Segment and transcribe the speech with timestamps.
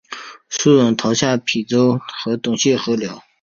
[0.49, 3.21] 苏茂逃到下邳郡和董宪合流。